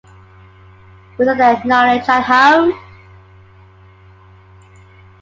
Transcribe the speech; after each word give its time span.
Without 1.19 1.37
their 1.37 1.63
knowledge 1.63 2.09
at 2.09 2.23
home? 2.23 2.71